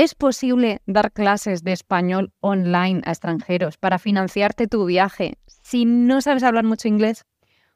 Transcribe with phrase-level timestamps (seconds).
[0.00, 6.20] ¿Es posible dar clases de español online a extranjeros para financiarte tu viaje si no
[6.20, 7.24] sabes hablar mucho inglés?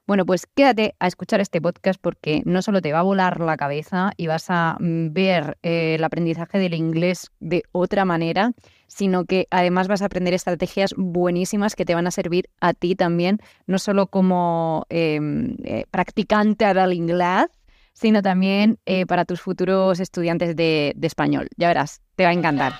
[0.07, 3.57] Bueno, pues quédate a escuchar este podcast porque no solo te va a volar la
[3.57, 8.53] cabeza y vas a mm, ver eh, el aprendizaje del inglés de otra manera,
[8.87, 12.95] sino que además vas a aprender estrategias buenísimas que te van a servir a ti
[12.95, 17.47] también, no solo como em, eh, practicante del inglés,
[17.93, 21.49] sino también eh, para tus futuros estudiantes de, español.
[21.57, 22.75] Ya verás, te va a encantar.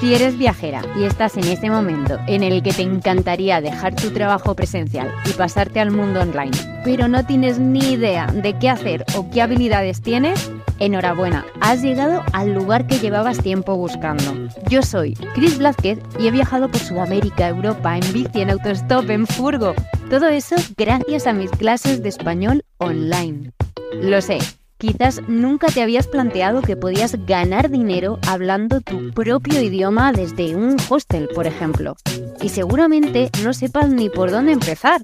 [0.00, 4.10] Si eres viajera y estás en ese momento en el que te encantaría dejar tu
[4.10, 6.50] trabajo presencial y pasarte al mundo online,
[6.84, 10.50] pero no tienes ni idea de qué hacer o qué habilidades tienes,
[10.80, 14.48] enhorabuena, has llegado al lugar que llevabas tiempo buscando.
[14.68, 19.28] Yo soy Chris Blázquez y he viajado por Sudamérica, Europa, en bici, en autostop, en
[19.28, 19.72] furgo.
[20.10, 23.52] Todo eso gracias a mis clases de español online.
[24.00, 24.38] Lo sé
[24.82, 30.76] Quizás nunca te habías planteado que podías ganar dinero hablando tu propio idioma desde un
[30.88, 31.94] hostel, por ejemplo.
[32.40, 35.02] Y seguramente no sepas ni por dónde empezar.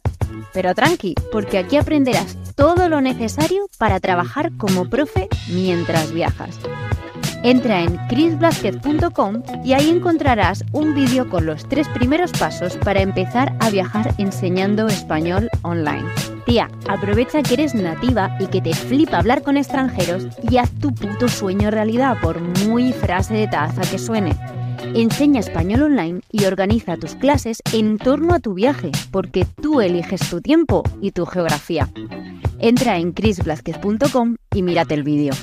[0.53, 6.59] Pero tranqui, porque aquí aprenderás todo lo necesario para trabajar como profe mientras viajas.
[7.45, 13.55] Entra en chrisblasquez.com y ahí encontrarás un vídeo con los tres primeros pasos para empezar
[13.61, 16.38] a viajar enseñando español online.
[16.49, 20.95] Tía, aprovecha que eres nativa y que te flipa hablar con extranjeros y haz tu
[20.95, 24.35] puto sueño realidad por muy frase de taza que suene.
[24.95, 30.31] Enseña español online y organiza tus clases en torno a tu viaje, porque tú eliges
[30.31, 31.91] tu tiempo y tu geografía.
[32.59, 35.35] Entra en chrisblasquez.com y mírate el vídeo.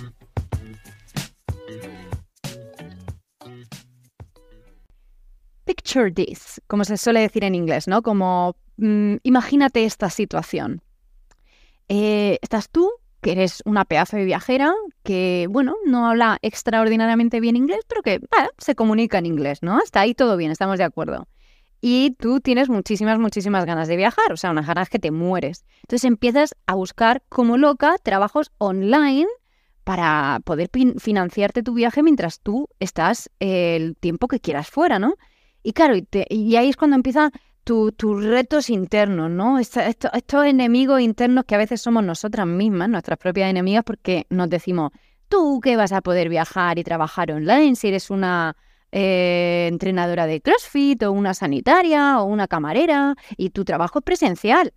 [5.65, 8.01] Picture this, como se suele decir en inglés, ¿no?
[8.01, 10.81] Como mm, imagínate esta situación.
[11.87, 12.91] Eh, estás tú,
[13.21, 18.19] que eres una pedazo de viajera, que, bueno, no habla extraordinariamente bien inglés, pero que
[18.57, 19.81] se comunica en inglés, ¿no?
[19.81, 21.27] Está ahí todo bien, estamos de acuerdo.
[21.81, 25.65] Y tú tienes muchísimas, muchísimas ganas de viajar, o sea, unas ganas que te mueres.
[25.83, 29.27] Entonces empiezas a buscar como loca trabajos online
[29.83, 35.13] para poder financiarte tu viaje mientras tú estás el tiempo que quieras fuera, ¿no?
[35.61, 37.31] Y claro, y ahí es cuando empieza
[37.65, 39.59] tus retos internos, ¿no?
[39.59, 44.91] Estos, enemigos internos que a veces somos nosotras mismas, nuestras propias enemigas, porque nos decimos,
[45.27, 48.55] tú que vas a poder viajar y trabajar online si eres una
[48.91, 54.73] eh, entrenadora de CrossFit o una sanitaria o una camarera y tu trabajo es presencial.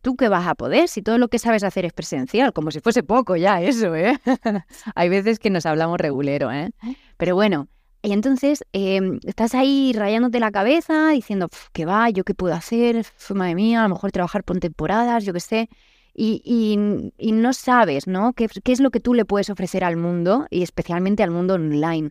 [0.00, 2.52] ¿Tú qué vas a poder si todo lo que sabes hacer es presencial?
[2.52, 4.18] Como si fuese poco ya eso, ¿eh?
[4.94, 6.70] Hay veces que nos hablamos regulero, ¿eh?
[7.18, 7.68] Pero bueno,
[8.04, 12.10] y entonces em, estás ahí rayándote la cabeza, diciendo, ¿qué va?
[12.10, 13.06] ¿Yo qué puedo hacer?
[13.34, 15.68] madre mía, a lo mejor trabajar por temporadas, yo qué sé.
[16.14, 18.34] Y, no sabes, ¿no?
[18.34, 21.54] ¿Qué, ¿Qué, es lo que tú le puedes ofrecer al mundo y especialmente al mundo
[21.54, 22.10] online?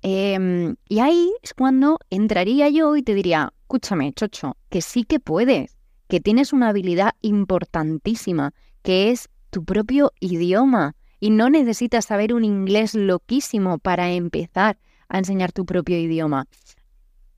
[0.00, 5.20] Em, y ahí es cuando entraría yo y te diría, escúchame, chocho, que sí que
[5.20, 5.76] puedes,
[6.08, 10.96] que tienes una habilidad importantísima, que es tu propio idioma.
[11.20, 14.78] Y no necesitas saber un inglés loquísimo para empezar
[15.08, 16.46] a enseñar tu propio idioma.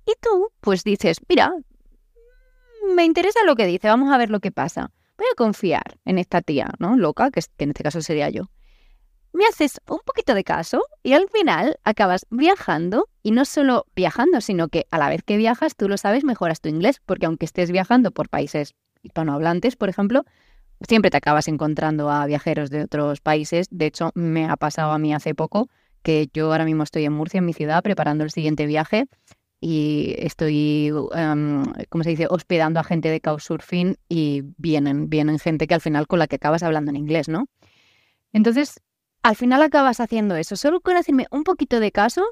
[0.06, 1.52] Y tú, pues dices, mira,
[2.94, 4.92] me interesa lo que dice, vamos a ver lo que pasa.
[5.18, 6.96] Voy a confiar en esta tía, ¿no?
[6.96, 8.44] Loca, que, en este caso sería yo.
[9.32, 14.40] Me haces un poquito de caso y al final acabas viajando y no solo viajando,
[14.40, 17.44] sino que a la vez que viajas, tú lo sabes, mejoras tu inglés, porque aunque
[17.44, 20.24] estés viajando por países hispanohablantes, por ejemplo,
[20.86, 23.66] siempre te acabas encontrando a viajeros de otros países.
[23.70, 25.68] De hecho, me ha pasado a mí hace poco
[26.06, 29.08] que yo ahora mismo estoy en Murcia, en mi ciudad, preparando el siguiente viaje
[29.60, 35.66] y estoy, um, ¿cómo se dice?, hospedando a gente de Couchsurfing y vienen, vienen gente
[35.66, 37.48] que al final con la que acabas hablando en inglés, ¿no?
[38.32, 38.80] Entonces,
[39.24, 40.54] al final acabas haciendo eso.
[40.54, 42.22] Solo con hacerme un poquito de caso,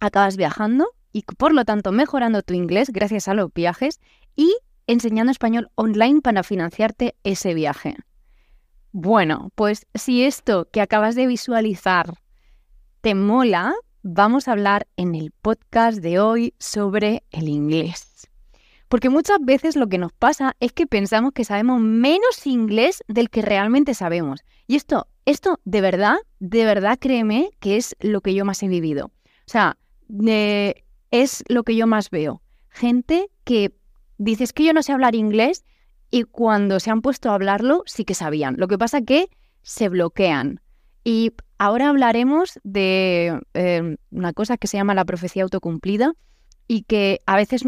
[0.00, 4.00] acabas viajando y por lo tanto mejorando tu inglés gracias a los viajes
[4.36, 4.54] y
[4.86, 7.96] enseñando español online para financiarte ese viaje.
[8.92, 12.12] Bueno, pues si esto que acabas de visualizar
[13.00, 18.28] te mola, vamos a hablar en el podcast de hoy sobre el inglés.
[18.88, 23.30] Porque muchas veces lo que nos pasa es que pensamos que sabemos menos inglés del
[23.30, 24.40] que realmente sabemos.
[24.66, 28.68] Y esto, esto de verdad, de verdad créeme que es lo que yo más he
[28.68, 29.06] vivido.
[29.06, 29.76] O sea,
[31.10, 32.42] es lo que yo más veo.
[32.70, 33.72] Gente que
[34.16, 35.64] dices que yo no sé hablar inglés
[36.10, 38.56] y cuando se han puesto a hablarlo sí que sabían.
[38.58, 39.28] Lo que pasa que
[39.62, 40.60] se bloquean.
[41.04, 46.12] Y Ahora hablaremos de eh, una cosa que se llama la profecía autocumplida
[46.68, 47.64] y que a veces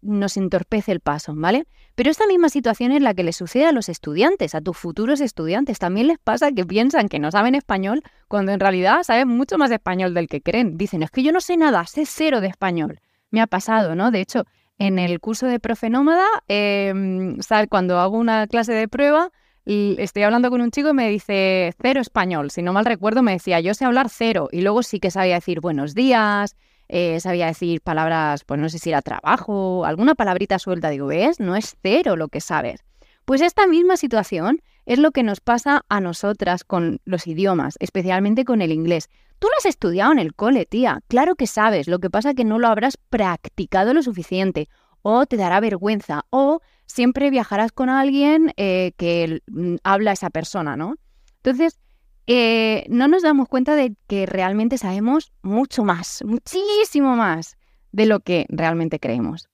[0.00, 1.66] nos entorpece el paso, ¿vale?
[1.94, 5.20] Pero esta misma situación es la que les sucede a los estudiantes, a tus futuros
[5.20, 5.78] estudiantes.
[5.78, 9.70] También les pasa que piensan que no saben español cuando en realidad saben mucho más
[9.70, 10.78] español del que creen.
[10.78, 13.00] Dicen, es que yo no sé nada, sé cero de español.
[13.30, 14.10] Me ha pasado, ¿no?
[14.10, 14.44] De hecho,
[14.78, 17.36] en el curso de Profe Nómada, em,
[17.68, 19.30] cuando hago una clase de prueba,
[19.66, 22.50] estoy hablando con un chico y me dice cero español.
[22.50, 24.48] Si no mal recuerdo, me decía, yo sé hablar cero.
[24.52, 26.56] Y luego sí que sabía decir buenos días,
[26.88, 30.90] eh, sabía decir palabras, pues no sé si era trabajo, alguna palabrita suelta.
[30.90, 31.40] Digo, ¿ves?
[31.40, 32.84] No es cero lo que sabes.
[33.24, 38.44] Pues esta misma situación es lo que nos pasa a nosotras con los idiomas, especialmente
[38.44, 39.08] con el inglés.
[39.38, 41.00] Tú lo has estudiado en el cole, tía.
[41.08, 41.88] Claro que sabes.
[41.88, 44.68] Lo que pasa es que no lo habrás practicado lo suficiente.
[45.06, 46.24] O te dará vergüenza.
[46.30, 50.96] O siempre viajarás con alguien eh, que mm, habla esa persona, ¿no?
[51.42, 51.78] Entonces,
[52.26, 57.56] eh, no nos damos cuenta de que realmente sabemos mucho más, muchísimo más
[57.92, 59.46] de lo que realmente creemos.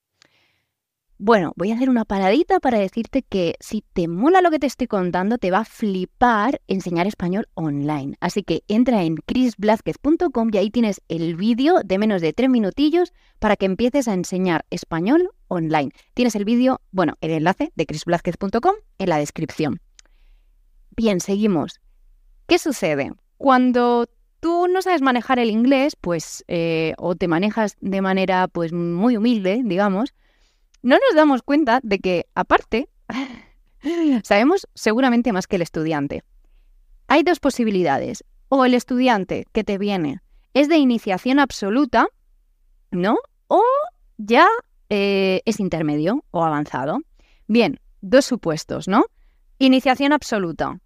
[1.23, 4.67] Bueno, voy a hacer una paradita para decirte que si te mola lo que te
[4.67, 8.17] estoy contando, te va a flipar enseñar español online.
[8.21, 13.13] Así que entra en chrisblázquez.com y ahí tienes el vídeo de menos de tres minutillos
[13.39, 15.91] para que empieces a enseñar español online.
[16.15, 19.83] Tienes el vídeo, bueno, el enlace de chrisblázquez.com en la descripción.
[20.97, 21.83] Bien, seguimos.
[22.47, 23.13] ¿Qué sucede?
[23.37, 24.09] Cuando
[24.41, 29.19] tú no sabes manejar el inglés, pues, eh, o te manejas de manera, pues, muy
[29.19, 30.15] humilde, digamos,
[30.83, 32.89] no nos damos cuenta de que, aparte,
[34.25, 36.23] sabemos seguramente más que el estudiante.
[37.07, 38.25] Hay dos posibilidades.
[38.49, 40.21] O el estudiante que te viene
[40.55, 42.09] es de iniciación absoluta,
[42.91, 43.17] ¿no?
[43.47, 43.63] O
[44.17, 44.49] ya
[44.89, 47.01] eh, es intermedio o avanzado.
[47.47, 49.05] Bien, dos supuestos, ¿no?
[49.59, 50.81] Iniciación absoluta.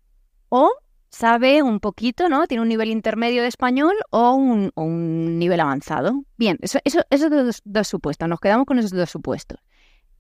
[0.51, 0.71] O
[1.11, 2.47] sabe un poquito, ¿no?
[2.47, 6.25] Tiene un nivel intermedio de español o un, nivel avanzado.
[6.37, 9.59] Bien, eso, eso, esos dos, supuestos, nos quedamos con esos dos supuestos.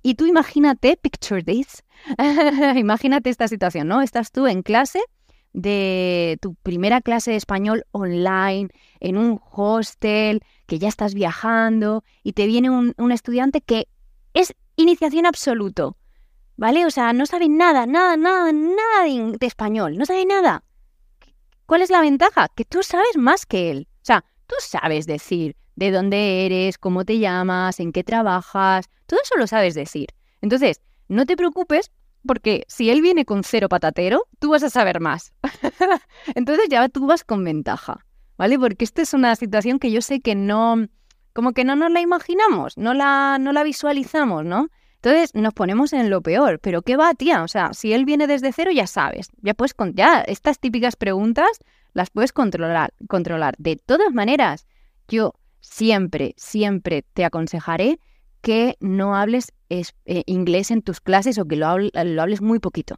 [0.06, 1.82] Y tú imagínate, picture this,
[2.76, 4.02] imagínate esta situación, ¿no?
[4.02, 5.00] Estás tú en clase
[5.54, 8.68] de tu primera clase de español online,
[9.00, 13.88] en un hostel, que ya estás viajando y te viene un, estudiante que
[14.34, 15.96] es iniciación absoluto,
[16.58, 16.84] ¿vale?
[16.84, 19.04] O sea, no sabe nada, nada, nada, nada
[19.38, 20.64] de español, no sabe nada.
[21.64, 22.48] ¿Cuál es la ventaja?
[22.54, 23.88] Que tú sabes más que él.
[24.02, 29.20] O sea, tú sabes decir de dónde eres, cómo te llamas, en qué trabajas, todo
[29.22, 30.08] eso lo sabes decir.
[30.40, 31.90] Entonces, no te preocupes
[32.26, 35.32] porque si él viene con cero patatero, tú vas a saber más.
[36.34, 38.06] Entonces ya tú vas con ventaja,
[38.38, 38.58] ¿vale?
[38.58, 40.86] Porque esta es una situación que yo sé que no,
[41.32, 44.68] como que no nos la imaginamos, no la, no la visualizamos, ¿no?
[45.04, 46.60] Entonces nos ponemos en lo peor.
[46.60, 47.42] Pero ¿qué va, tía?
[47.42, 49.28] O sea, si él viene desde cero, ya sabes.
[49.42, 51.50] Ya puedes, ya estas típicas preguntas
[51.92, 53.54] las puedes controlar, controlar.
[53.58, 54.66] De todas maneras,
[55.06, 55.34] yo
[55.64, 57.98] siempre, siempre te aconsejaré
[58.42, 59.82] que no hables eh,
[60.26, 62.96] inglés en tus clases o que lo, lo hables muy poquito.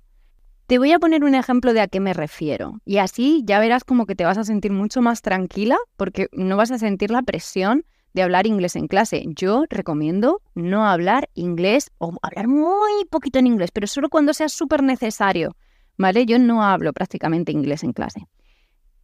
[0.67, 2.81] Te voy a poner un ejemplo de a qué me refiero.
[2.85, 6.57] Y así ya verás como que te vas a sentir mucho más tranquila porque no
[6.57, 7.85] vas a sentir la presión
[8.15, 9.23] de hablar inglés en clase.
[9.29, 14.49] Yo recomiendo no hablar inglés o hablar muy poquito en inglés, pero solo cuando sea
[14.49, 15.55] súper necesario.
[15.99, 16.27] ¿Vale?
[16.27, 18.27] Yo no hablo prácticamente inglés en clase.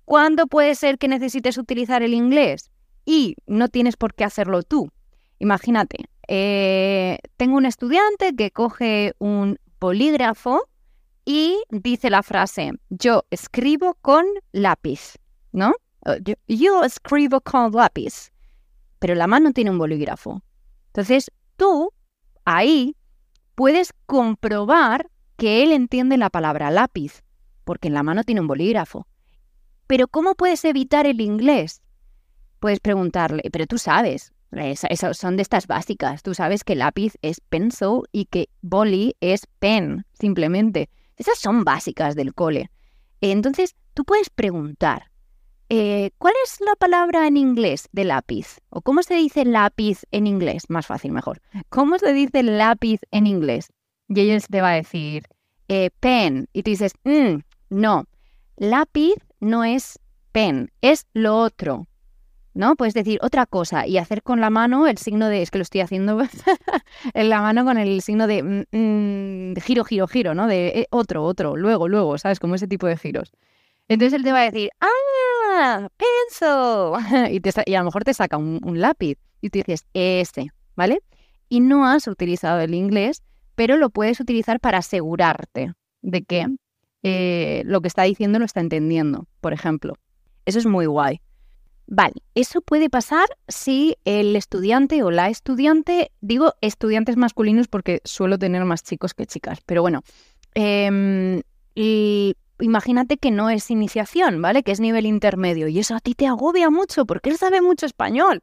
[0.05, 2.73] ¿Cuándo puede ser que necesites utilizar el inglés?
[3.04, 4.90] Y no tienes por qué hacerlo tú.
[5.38, 10.69] Imagínate, eh, tengo un estudiante que coge un polígrafo
[11.25, 15.19] y dice la frase, yo escribo con lápiz,
[15.52, 15.75] ¿no?
[16.49, 18.32] yo escribo con lápiz
[19.02, 20.44] pero la mano tiene un bolígrafo.
[20.86, 21.93] Entonces, tú
[22.44, 22.94] ahí
[23.56, 27.24] puedes comprobar que él entiende la palabra lápiz,
[27.65, 29.08] porque en la mano tiene un bolígrafo.
[29.88, 31.81] Pero ¿cómo puedes evitar el inglés?
[32.62, 37.40] Puedes preguntarle, pero tú sabes, esas son de estas básicas, tú sabes que lápiz es
[37.40, 40.88] pencil y que boli es pen, simplemente.
[41.16, 42.70] Esas son básicas del cole.
[43.20, 45.10] Entonces, tú puedes preguntar,
[45.70, 48.58] eh, ¿Cuál es la palabra en inglés de lápiz?
[48.69, 50.69] ¿O cómo se dice lápiz en inglés?
[50.69, 51.42] Más fácil, mejor.
[51.69, 53.72] ¿Cómo se dice lápiz en inglés?
[54.06, 55.24] Y ellos te va a decir
[55.66, 56.48] eh, pen.
[56.52, 57.38] Y tú dices, mm,
[57.70, 58.04] no,
[58.56, 59.98] lápiz no es
[60.31, 61.88] pen, es lo otro.
[62.55, 62.77] ¿No?
[62.77, 65.63] Puedes decir otra cosa y hacer con la mano el signo de, es que lo
[65.63, 66.21] estoy haciendo
[67.15, 70.47] en la mano con el signo de, mm, mm, giro, giro, giro, ¿no?
[70.47, 72.39] De eh, otro, otro, luego, luego, ¿sabes?
[72.39, 73.32] Como ese tipo de giros.
[73.89, 75.89] Entonces él te va a decir, ¡ah!
[75.97, 77.41] pencil.
[77.67, 81.03] y, a lo mejor te saca un, lápiz y tú dices, ese, ¿vale?
[81.49, 83.23] Y no has utilizado el inglés,
[83.55, 86.47] pero lo puedes utilizar para asegurarte de que
[87.03, 89.94] eh, lo que está diciendo lo está entendiendo, por ejemplo.
[90.47, 91.21] Eso es muy guay.
[91.86, 98.39] Vale, eso puede pasar si el estudiante o la estudiante, digo estudiantes masculinos porque suelo
[98.39, 100.03] tener más chicos que chicas, pero bueno,
[100.55, 101.43] em,
[102.60, 104.62] imagínate que no es iniciación, ¿vale?
[104.62, 107.86] Que es nivel intermedio y eso a ti te agobia mucho porque él sabe mucho
[107.86, 108.43] español.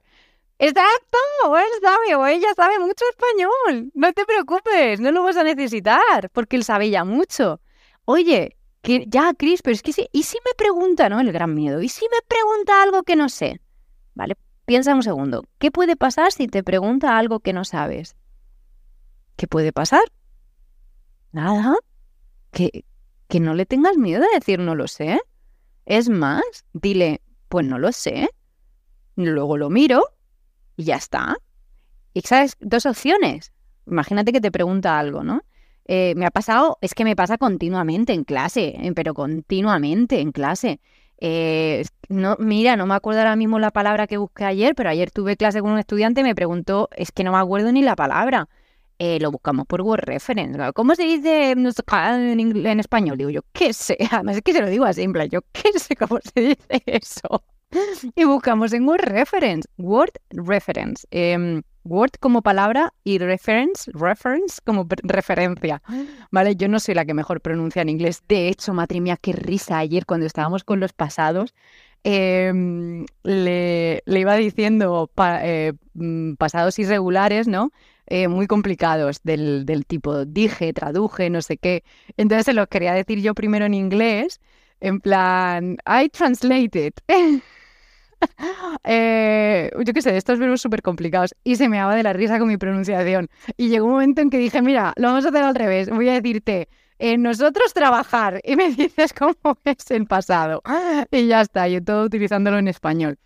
[0.59, 1.17] Exacto,
[1.57, 3.91] él sabe o ella sabe mucho español.
[3.93, 7.61] No te preocupes, no lo vas a necesitar porque él sabe ya mucho.
[8.05, 11.19] Oye, ya, Cris, pero es que ¿y si me pregunta, no?
[11.19, 11.81] El gran miedo.
[11.81, 13.61] ¿Y si me pregunta algo que no sé?
[14.15, 15.45] Vale, piensa un segundo.
[15.57, 18.15] ¿Qué puede pasar si te pregunta algo que no sabes?
[19.35, 20.03] ¿Qué puede pasar?
[21.31, 21.75] Nada.
[22.51, 22.85] Que,
[23.27, 25.19] que no le tengas miedo de decir no lo sé.
[25.85, 26.43] Es más,
[26.73, 28.29] dile, pues no lo sé.
[29.15, 30.03] Luego lo miro
[30.77, 31.37] y ya está.
[32.13, 33.53] Y sabes, dos opciones.
[33.85, 35.43] Imagínate que te pregunta algo, ¿no?
[35.91, 40.31] Eh, me ha pasado, es que me pasa continuamente en clase, eh, pero continuamente en
[40.31, 40.79] clase.
[41.19, 45.09] Eh, no, mira, no me acuerdo ahora mismo la palabra que busqué ayer, pero ayer
[45.09, 47.95] tuve clase con un estudiante y me preguntó, es que no me acuerdo ni la
[47.95, 48.47] palabra.
[48.99, 50.59] lo buscamos por Word Reference.
[50.75, 53.17] ¿Cómo se dice en, español?
[53.17, 53.97] Digo yo, ¿qué sé?
[54.11, 57.43] Además es que se lo digo así, yo qué sé cómo se dice eso.
[58.15, 61.07] Y buscamos en Word Reference, Word Reference.
[61.11, 65.81] Em, Word como palabra y reference, reference como referencia.
[66.31, 68.23] Vale, yo no soy la que mejor pronuncia en inglés.
[68.27, 71.53] De hecho, madre mía, qué risa ayer cuando estábamos con los pasados.
[72.03, 77.71] Em, le, iba diciendo eh, mm, pasados irregulares, ¿no?
[78.07, 81.83] Eh, muy complicados del, del, tipo dije, traduje, no sé qué.
[82.17, 84.39] Entonces se los quería decir yo primero en inglés,
[84.79, 86.93] en plan, I translated.
[88.85, 91.35] Eh, yo qué sé, estos verbos súper complicados.
[91.43, 93.27] Y se me daba de la risa con mi pronunciación.
[93.57, 95.89] Y llegó un momento en que dije, mira, lo vamos a hacer al revés.
[95.89, 98.41] Voy a decirte, eh, nosotros trabajar.
[98.43, 99.35] Y me dices cómo
[99.65, 100.61] es el pasado.
[101.11, 103.17] Y ya está, yo todo utilizándolo en español.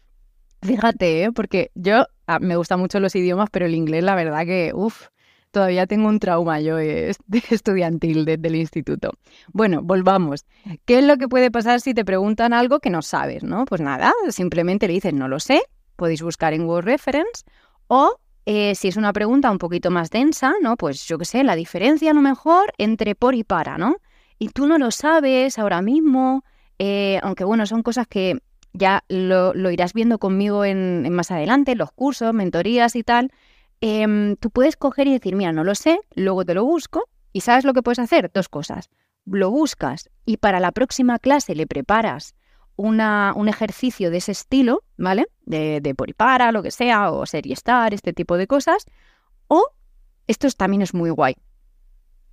[0.61, 1.31] Fíjate, ¿eh?
[1.31, 5.07] porque yo ah, me gustan mucho los idiomas, pero el inglés, la verdad que, uff,
[5.53, 7.15] todavía tengo un trauma yo de
[7.49, 9.11] estudiantil desde el instituto.
[9.53, 10.45] Bueno, volvamos.
[10.85, 13.43] ¿Qué es lo que puede pasar si te preguntan algo que no sabes?
[13.43, 13.63] ¿no?
[13.63, 15.61] Pues nada, simplemente le dices no lo sé,
[15.95, 17.43] podéis buscar en Word Reference
[17.87, 20.75] o eh, si es una pregunta un poquito más densa, ¿no?
[20.75, 23.97] Pues yo qué sé, la diferencia a lo mejor entre por y para, ¿no?
[24.37, 26.43] Y tú no lo sabes ahora mismo,
[26.77, 28.39] eh, aunque bueno, son cosas que
[28.73, 33.31] ya lo, irás viendo conmigo en, en, más adelante, los cursos, mentorías y tal,
[33.85, 37.41] Em, tú puedes coger y decir, mira, no lo sé, luego te lo busco y
[37.41, 38.31] ¿sabes lo que puedes hacer?
[38.33, 38.89] Dos cosas.
[39.25, 42.33] Lo buscas y para la próxima clase le preparas
[42.77, 45.27] una, un ejercicio de ese estilo, ¿vale?
[45.45, 48.85] De, de por y para, lo que sea, o serie star, este tipo de cosas.
[49.49, 49.67] O,
[50.27, 51.35] esto también es muy guay,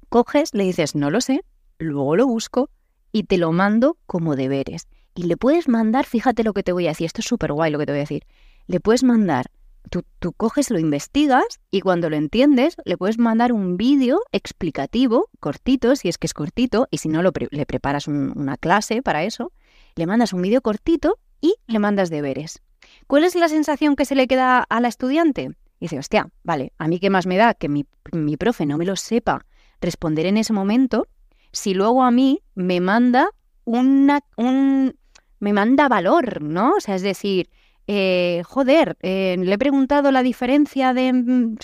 [0.09, 1.45] coges, le dices, no lo sé,
[1.78, 2.71] luego lo busco
[3.11, 4.87] y te lo mando como deberes.
[5.16, 7.73] Y le puedes mandar, fíjate lo que te voy a decir, esto es súper guay
[7.73, 8.25] lo que te voy a decir,
[8.69, 9.50] le puedes mandar
[9.88, 15.96] Tú, coges, lo investigas y cuando lo entiendes le puedes mandar un vídeo explicativo, cortito,
[15.96, 19.52] si es que es cortito, y si no le preparas una clase para eso,
[19.96, 22.62] le mandas un vídeo cortito y le mandas deberes.
[23.06, 25.50] ¿Cuál es la sensación que se le queda a la estudiante?
[25.80, 28.84] dice, hostia, vale, a mí qué más me da que mi, mi profe no me
[28.84, 29.46] lo sepa
[29.80, 31.08] responder en ese momento,
[31.52, 33.30] si luego a mí me manda
[33.64, 34.94] un,
[35.38, 36.75] me manda valor, ¿no?
[36.76, 37.49] O sea, es decir,
[37.92, 41.12] eh, joder, eh, le he preguntado la diferencia de...
[41.12, 41.56] Mm,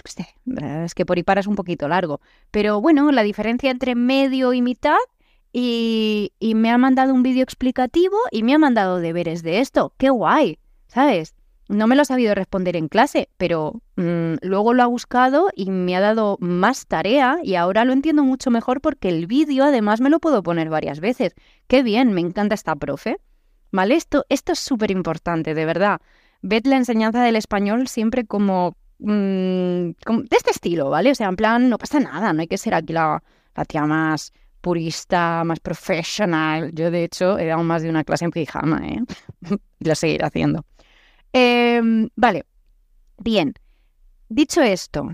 [0.85, 4.53] es que por ahí para es un poquito largo, pero bueno, la diferencia entre medio
[4.53, 4.99] y mitad
[5.53, 9.95] y, me ha mandado un vídeo explicativo y me ha mandado deberes de esto.
[9.99, 10.59] ¡Qué guay!
[10.89, 11.37] ¿Sabes?
[11.69, 15.71] No me lo ha sabido responder en clase, pero mm, luego lo ha buscado y
[15.71, 20.01] me ha dado más tarea y ahora lo entiendo mucho mejor porque el vídeo además
[20.01, 21.37] me lo puedo poner varias veces.
[21.69, 22.13] ¡Qué bien!
[22.13, 23.19] Me encanta esta profe.
[23.73, 23.97] ¿Vale?
[23.97, 26.01] Esto, esto es súper importante, de verdad.
[26.43, 31.11] Ved la enseñanza del español siempre mm, como, de este estilo, ¿vale?
[31.11, 33.23] O sea, en plan, no pasa nada, no hay que ser aquí la,
[33.69, 36.71] tía más purista, más profesional.
[36.73, 39.03] Yo, de hecho, he dado más de una clase en pijama, ¿eh?
[39.81, 40.65] y lo seguiré haciendo.
[41.33, 42.45] Em, vale,
[43.19, 43.55] bien.
[44.29, 45.11] Dicho esto,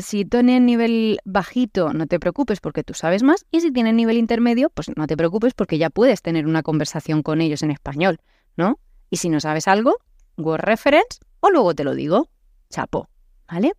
[0.00, 3.46] si tiene nivel bajito, no te preocupes porque tú sabes más.
[3.50, 7.22] Y si tiene nivel intermedio, pues no te preocupes porque ya puedes tener una conversación
[7.22, 8.18] con ellos en español,
[8.56, 8.78] ¿no?
[9.10, 9.96] Y si no sabes algo,
[10.36, 12.28] Word Reference o luego te lo digo.
[12.70, 13.08] Chapo,
[13.50, 13.72] ¿vale?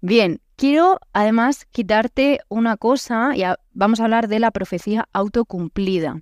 [0.00, 6.20] Bien, quiero además quitarte una cosa, ya vamos a hablar de la profecía autocumplida.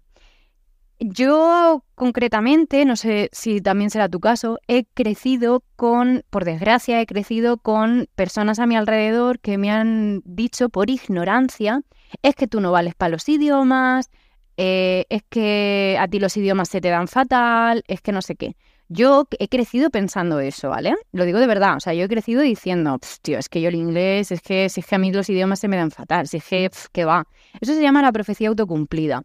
[0.99, 7.07] Yo concretamente, no sé si también será tu caso, he crecido con, por desgracia, he
[7.07, 11.83] crecido con personas a mi alrededor que me han dicho por ignorancia,
[12.23, 14.11] es que tú no vales para los idiomas,
[14.57, 18.35] eh, es que a ti los idiomas se te dan fatal, es que no sé
[18.37, 18.57] qué.
[18.89, 20.95] Yo he crecido pensando eso, ¿vale?
[21.13, 23.75] Lo digo de verdad, o sea, yo he crecido diciendo, tío, es que yo el
[23.75, 26.39] inglés, es que, si es que a mí los idiomas se me dan fatal, si
[26.39, 27.27] es que, que va.
[27.61, 29.25] Eso se llama la profecía autocumplida.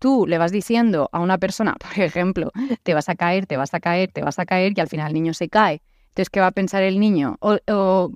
[0.00, 2.50] Tú le vas diciendo a una persona, por ejemplo,
[2.82, 5.08] te vas a caer, te vas a caer, te vas a caer, y al final
[5.08, 5.82] el niño se cae.
[6.08, 7.36] Entonces, ¿qué va a pensar el niño?
[7.40, 8.10] O,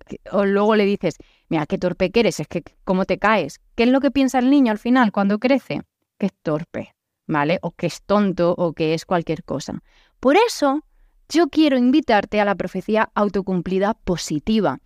[0.44, 1.16] luego le dices,
[1.48, 3.60] mira, qué torpe que eres, es que cómo te caes.
[3.76, 5.82] ¿Qué es lo que piensa el niño al final cuando crece?
[6.18, 6.94] Que es torpe,
[7.28, 7.58] ¿vale?
[7.62, 9.80] O que es tonto o que es cualquier cosa.
[10.18, 10.82] Por eso,
[11.28, 14.80] yo quiero invitarte a la profecía autocumplida positiva.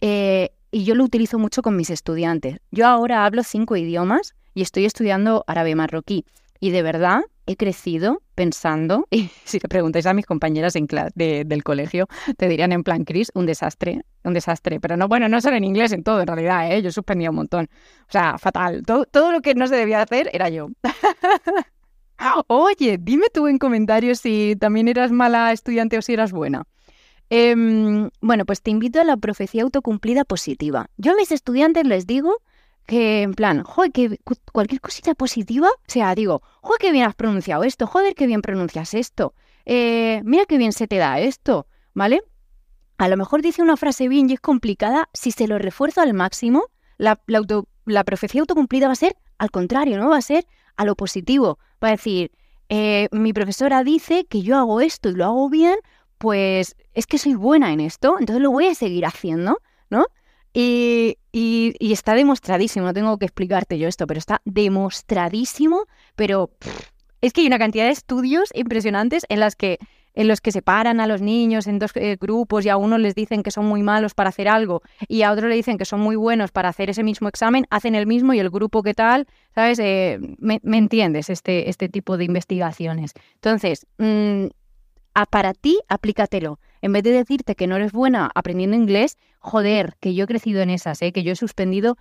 [0.00, 2.58] Eh, y yo lo utilizo mucho con mis estudiantes.
[2.70, 6.24] Yo ahora hablo cinco idiomas y estoy estudiando árabe marroquí.
[6.58, 11.62] Y de verdad he crecido pensando, y si le preguntáis a mis compañeras en del
[11.62, 14.80] colegio, te dirían en plan, Chris, un desastre, un desastre.
[14.80, 16.82] Pero no, bueno, no solo en inglés, en todo en realidad, ¿eh?
[16.82, 17.68] yo suspendía un montón.
[18.08, 18.82] O sea, fatal.
[18.84, 20.70] Todo, todo lo que no se debía hacer era yo.
[22.48, 26.64] Oye, dime tú en comentarios si también eras mala estudiante o si eras buena.
[27.30, 30.90] Em, bueno, pues te invito a la profecía autocumplida positiva.
[30.96, 32.38] Yo a mis estudiantes les digo
[32.88, 34.18] que en plan, joder, que
[34.50, 38.40] cualquier cosita positiva, o sea, digo, joder, qué bien has pronunciado esto, joder, qué bien
[38.40, 39.34] pronuncias esto,
[39.66, 42.22] eh, mira qué bien se te da esto, ¿vale?
[42.96, 46.14] A lo mejor dice una frase bien y es complicada, si se lo refuerzo al
[46.14, 46.64] máximo,
[46.96, 47.20] la,
[47.84, 50.08] la profecía autocumplida va a ser al contrario, ¿no?
[50.08, 51.58] Va a ser a lo positivo.
[51.84, 52.32] Va a decir,
[52.70, 55.76] eh, mi profesora dice que yo hago esto y lo hago bien,
[56.16, 60.06] pues es que soy buena en esto, entonces lo voy a seguir haciendo, ¿no?
[60.54, 61.18] Y,
[61.80, 66.50] está demostradísimo, no tengo que explicarte yo esto, pero está demostradísimo, pero
[67.20, 69.78] es que hay una cantidad de estudios impresionantes en las que
[70.14, 73.14] en los que separan a los niños en dos eh, grupos y a uno les
[73.14, 76.00] dicen que son muy malos para hacer algo y a otro le dicen que son
[76.00, 79.28] muy buenos para hacer ese mismo examen, hacen el mismo y el grupo que tal,
[79.54, 79.78] ¿sabes?
[79.78, 81.30] Eh, me, entiendes?
[81.30, 83.12] Este, este tipo de investigaciones.
[83.34, 84.46] Entonces, mm,
[85.30, 86.58] para ti, aplícatelo.
[86.82, 90.60] En vez de decirte que no eres buena aprendiendo inglés, joder, que yo he crecido
[90.60, 91.12] en esas, ¿eh?
[91.12, 91.96] que yo he suspendido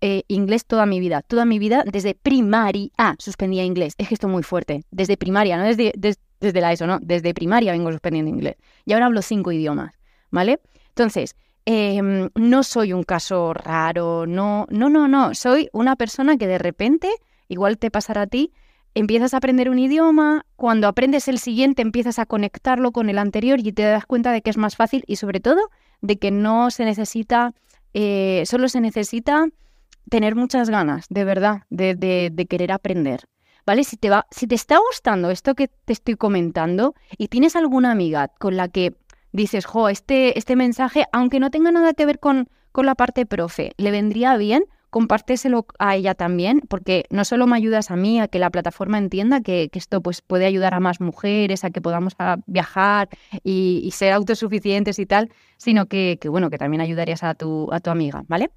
[0.00, 1.22] eh, inglés toda mi vida.
[1.22, 3.94] Toda mi vida, desde primaria, suspendía inglés.
[3.98, 4.84] Es que esto es muy fuerte.
[4.90, 6.98] Desde primaria, no desde, desde, la ESO, no.
[7.00, 8.56] Desde primaria vengo suspendiendo inglés.
[8.84, 9.92] Y ahora hablo cinco idiomas,
[10.30, 10.60] ¿vale?
[10.90, 15.34] Entonces, em, no soy un caso raro, no, no, no, no.
[15.34, 17.10] Soy una persona que de repente,
[17.48, 18.52] igual te pasará a ti,
[18.94, 23.60] empiezas a aprender un idioma, cuando aprendes el siguiente empiezas a conectarlo con el anterior
[23.60, 25.70] y te das cuenta de que es más fácil y sobre todo
[26.00, 27.54] de que no se necesita,
[27.94, 29.48] eh, solo se necesita
[30.08, 33.28] tener muchas ganas, de verdad, de, de, querer aprender.
[33.66, 33.84] ¿Vale?
[33.84, 37.90] Si te, va, si te está gustando esto que te estoy comentando y tienes alguna
[37.90, 38.96] amiga con la que
[39.32, 43.26] dices, jo, este, este mensaje, aunque no tenga nada que ver con, con la parte
[43.26, 44.64] profe, le vendría bien,
[44.98, 48.98] compárteselo a ella también, porque no solo me ayudas a mí a que la plataforma
[48.98, 53.08] entienda que, esto pues, puede ayudar a más mujeres, a que podamos viajar
[53.44, 57.90] y, ser autosuficientes y tal, sino que, bueno, que también ayudarías a tu, a tu
[57.90, 58.50] amiga, ¿vale?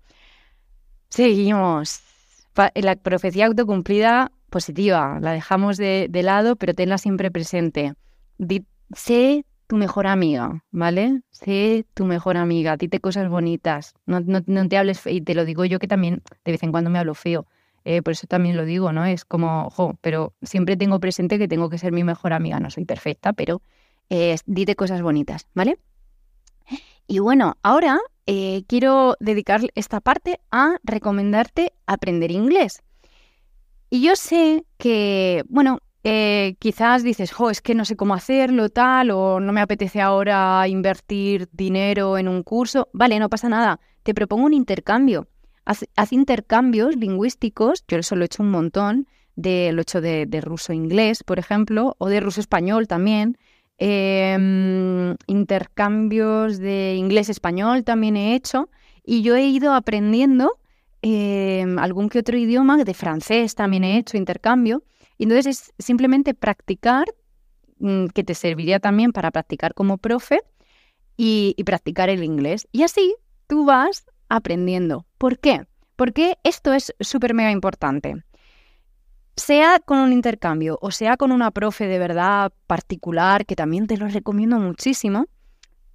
[1.09, 2.01] Seguimos.
[2.73, 7.93] La profecía autocumplida positiva, la dejamos de, lado, pero tenla siempre presente.
[8.95, 11.21] sé tu mejor amiga, ¿vale?
[11.29, 15.63] Sé tu mejor amiga, dite cosas bonitas, no, no, te hables, y te lo digo
[15.63, 17.47] yo que también de vez en cuando me hablo feo,
[17.85, 19.05] eh, por eso también lo digo, ¿no?
[19.05, 22.69] Es como, jo, pero siempre tengo presente que tengo que ser mi mejor amiga, no
[22.69, 23.61] soy perfecta, pero
[24.09, 25.79] eh, dite cosas bonitas, ¿vale?
[27.07, 32.81] Y bueno, ahora eh, quiero dedicar esta parte a recomendarte aprender inglés.
[33.89, 38.69] Y yo sé que, bueno, eh, quizás dices, jo, es que no sé cómo hacerlo,
[38.69, 42.89] tal, o no me apetece ahora invertir dinero en un curso.
[42.93, 43.79] Vale, no pasa nada.
[44.03, 45.27] Te propongo un intercambio.
[45.63, 50.41] Haz, intercambios lingüísticos, yo eso lo he hecho un montón, de, lo he hecho de,
[50.41, 53.37] ruso-inglés, por ejemplo, o de ruso-español también.
[53.77, 58.69] Em, intercambios de inglés-español también he hecho.
[59.03, 60.57] Y yo he ido aprendiendo
[61.03, 64.83] em, algún que otro idioma, de francés también he hecho intercambio.
[65.23, 67.05] Entonces es simplemente practicar,
[67.79, 70.41] mm, que te serviría también para practicar como profe
[71.17, 72.67] y, practicar el inglés.
[72.71, 73.15] Y así
[73.47, 75.05] tú vas aprendiendo.
[75.17, 75.67] ¿Por qué?
[75.95, 78.23] Porque esto es súper mega importante.
[79.35, 83.97] Sea con un intercambio o sea con una profe de verdad particular, que también te
[83.97, 85.27] lo recomiendo muchísimo,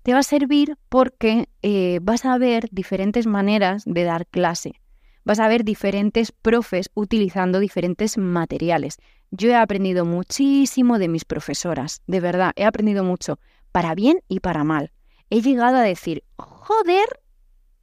[0.03, 4.81] te va a servir porque eh, vas a ver diferentes maneras de dar clase.
[5.25, 8.99] Vas a ver diferentes profes utilizando diferentes materiales.
[9.31, 13.39] Yo he aprendido muchísimo de mis profesoras, de verdad, he aprendido mucho,
[13.73, 14.93] para bien y para mal.
[15.31, 17.21] He llegado a decir, joder,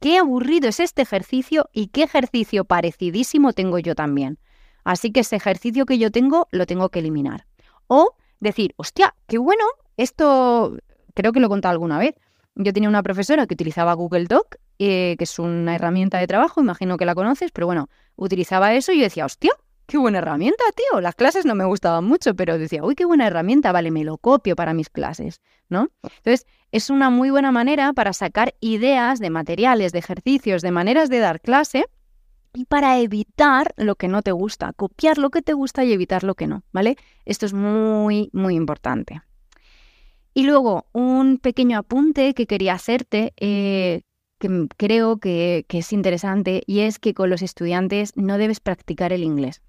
[0.00, 4.38] qué aburrido es este ejercicio y qué ejercicio parecidísimo tengo yo también.
[4.84, 7.46] Así que ese ejercicio que yo tengo lo tengo que eliminar.
[7.86, 9.64] O decir, hostia, qué bueno,
[9.96, 10.76] esto
[11.14, 12.14] creo que lo he contado alguna vez.
[12.54, 16.60] Yo tenía una profesora que utilizaba Google Doc, eh, que es una herramienta de trabajo,
[16.60, 19.52] imagino que la conoces, pero bueno, utilizaba eso y yo decía, hostia,
[19.86, 21.00] qué buena herramienta, tío.
[21.00, 24.18] Las clases no me gustaban mucho, pero decía, uy, qué buena herramienta, vale, me lo
[24.18, 25.88] copio para mis clases, ¿no?
[26.02, 31.08] Entonces, es una muy buena manera para sacar ideas de materiales, de ejercicios, de maneras
[31.08, 31.86] de dar clase
[32.54, 36.22] y para evitar lo que no te gusta, copiar lo que te gusta y evitar
[36.22, 36.96] lo que no, ¿vale?
[37.24, 39.22] Esto es muy, muy importante.
[40.34, 44.02] Y luego, un pequeño apunte que quería hacerte, eh,
[44.38, 49.12] que creo que, que, es interesante, y es que con los estudiantes no debes practicar
[49.12, 49.62] el inglés.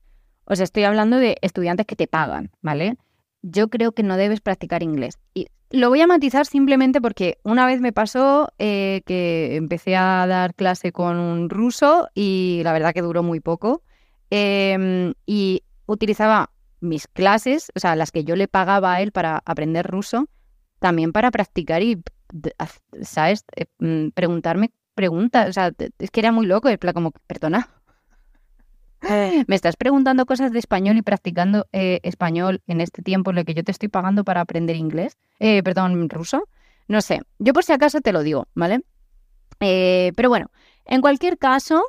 [0.46, 2.98] O sea, estoy hablando de estudiantes que te pagan, ¿vale?
[3.42, 5.20] Yo creo que no debes practicar inglés.
[5.34, 10.26] Y lo voy a matizar simplemente porque una vez me pasó eh, que empecé a
[10.28, 13.84] dar clase con un ruso y la verdad que duró muy poco.
[14.30, 19.42] Em, y utilizaba mis clases, o sea, las que yo le pagaba a él para
[19.46, 20.28] aprender ruso,
[20.80, 22.02] también para practicar y,
[23.02, 23.46] ¿sabes?
[23.56, 25.50] Eh, mm, preguntarme preguntas.
[25.50, 27.70] O sea, es que era muy loco, el plan como, perdona,
[29.48, 33.46] me estás preguntando cosas de español y practicando eh, español en este tiempo en el
[33.46, 36.48] que yo te estoy pagando para aprender inglés, eh, perdón, ruso.
[36.88, 38.82] No sé, yo por si acaso te lo digo, ¿vale?
[39.60, 40.52] Eh, pero bueno,
[40.86, 41.84] en cualquier caso,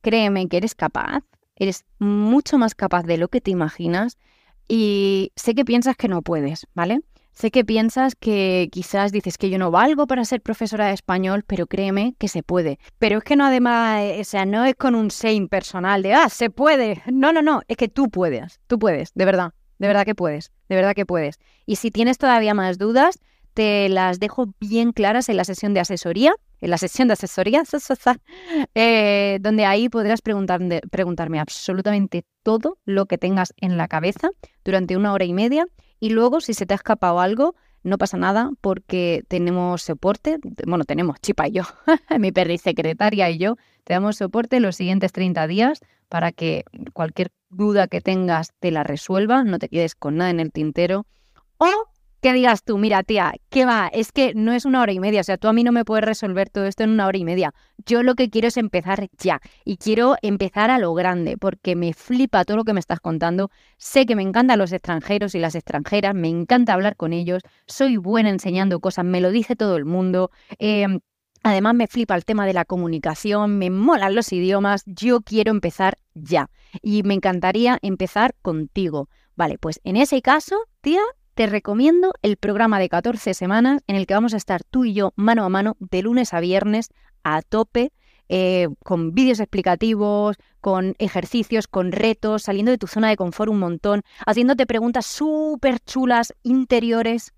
[0.00, 1.22] créeme que eres capaz,
[1.56, 4.18] eres mucho más capaz de lo que te imaginas
[4.66, 7.00] y sé que piensas que no puedes, ¿vale?
[7.32, 11.44] Sé que piensas que quizás dices que yo no valgo para ser profesora de español,
[11.46, 12.78] pero créeme que se puede.
[12.98, 16.14] Pero es que no además, eh, o sea, no es con un sein personal de,
[16.14, 17.02] ah, se puede.
[17.20, 20.52] No, no, no, es que tú puedes, tú puedes, de verdad, de verdad que puedes,
[20.68, 21.38] de verdad que puedes.
[21.66, 23.18] Y si tienes todavía más dudas,
[23.54, 27.62] te las dejo bien claras en la sesión de asesoría, en la sesión de asesoría,
[28.74, 34.30] eh, donde ahí podrás preguntarme absolutamente todo lo que tengas en la cabeza
[34.64, 35.66] durante una hora y media
[36.00, 40.84] y luego, si se te ha escapado algo, no pasa nada porque tenemos soporte, bueno,
[40.84, 41.62] tenemos Chipa y yo,
[42.18, 47.30] mi perri secretaria y yo, te damos soporte los siguientes 30 días para que cualquier
[47.50, 51.06] duda que tengas te la resuelva, no te quedes con nada en el tintero.
[51.58, 51.68] O
[52.20, 53.88] que digas tú, mira, tía, ¿qué va?
[53.92, 55.84] Es que no es una hora y media, o sea, tú a mí no me
[55.84, 57.54] puedes resolver todo esto en una hora y media.
[57.86, 61.92] Yo lo que quiero es empezar ya y quiero empezar a lo grande porque me
[61.92, 63.50] flipa todo lo que me estás contando.
[63.78, 67.96] Sé que me encantan los extranjeros y las extranjeras, me encanta hablar con ellos, soy
[67.96, 70.30] buena enseñando cosas, me lo dice todo el mundo.
[70.58, 71.00] Em,
[71.42, 75.96] además me flipa el tema de la comunicación, me molan los idiomas, yo quiero empezar
[76.14, 76.50] ya
[76.82, 79.08] y me encantaría empezar contigo.
[79.36, 81.00] Vale, pues en ese caso, tía,
[81.40, 84.92] te recomiendo el programa de 14 semanas en el que vamos a estar tú y
[84.92, 86.90] yo mano a mano de lunes a viernes
[87.24, 87.94] a tope,
[88.28, 93.58] eh, con vídeos explicativos, con ejercicios, con retos, saliendo de tu zona de confort un
[93.58, 97.32] montón, haciéndote preguntas súper chulas, interiores,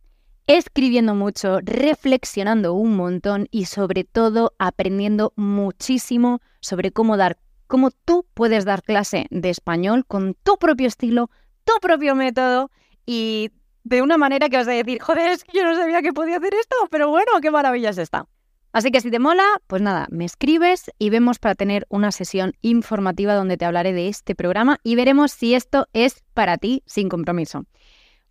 [0.49, 7.39] escribiendo mucho, reflexionando un montón y sobre todo aprendiendo muchísimo sobre cómo dar,
[7.69, 11.31] cómo tú puedes dar clase de español con tu propio estilo,
[11.63, 12.73] tu propio método
[13.07, 13.53] y
[13.85, 16.37] de una manera que vas a decir, joder, es que yo no sabía que podía
[16.37, 18.27] hacer esto, pero bueno, qué maravilla es esta.
[18.73, 22.55] Así que si te mola, pues nada, me escribes y vemos para tener una sesión
[22.63, 27.11] informativa donde te hablaré de este programa y veremos si esto es para ti sin
[27.11, 27.67] compromiso.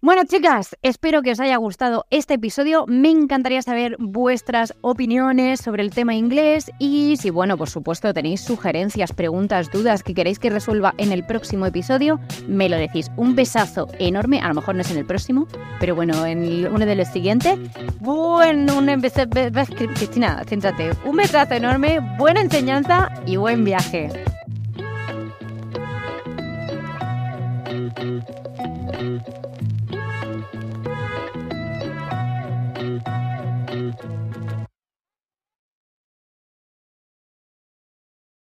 [0.03, 2.85] Bueno, chicas, espero que os haya gustado este episodio.
[2.87, 8.41] Me encantaría saber vuestras opiniones sobre el tema inglés y si, bueno, por supuesto, tenéis
[8.41, 13.11] sugerencias, preguntas, dudas que queréis que resuelva en el próximo episodio, me lo decís.
[13.15, 15.45] Un besazo enorme, a lo mejor no es en el próximo,
[15.79, 17.59] pero bueno, en uno de los siguientes.
[17.99, 20.93] Bueno, un Cristina, céntrate.
[21.05, 24.09] Un besazo enorme, buena enseñanza y buen viaje.